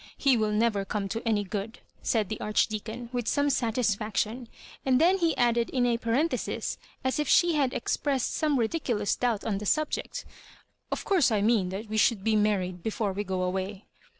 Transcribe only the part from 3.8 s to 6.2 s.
Siction; and then he added in a